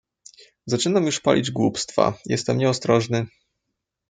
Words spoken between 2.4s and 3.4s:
nieostrożny..."